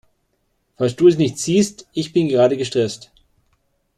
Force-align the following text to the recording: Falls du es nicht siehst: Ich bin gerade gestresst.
Falls 0.77 0.95
du 0.95 1.07
es 1.07 1.19
nicht 1.19 1.37
siehst: 1.37 1.87
Ich 1.93 2.11
bin 2.11 2.27
gerade 2.27 2.57
gestresst. 2.57 3.11